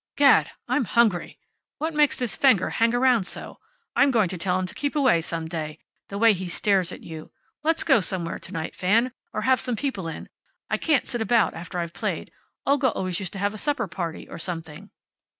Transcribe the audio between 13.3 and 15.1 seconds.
to have a supper party, or something."